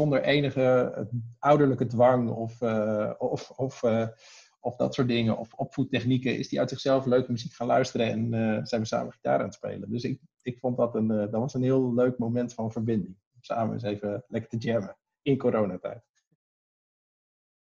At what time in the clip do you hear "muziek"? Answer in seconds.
7.30-7.52